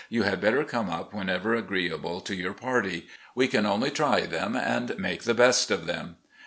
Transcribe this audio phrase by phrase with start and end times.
[0.09, 3.05] You had better come up whenever agree able to your party...
[3.35, 6.15] we can only try them and make the best of them.